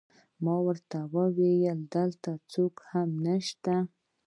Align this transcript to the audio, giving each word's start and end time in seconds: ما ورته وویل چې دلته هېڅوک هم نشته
ما 0.43 0.55
ورته 0.67 0.97
وویل 1.15 1.77
چې 1.81 1.87
دلته 1.95 2.29
هېڅوک 2.35 2.75
هم 2.89 3.09
نشته 3.25 3.75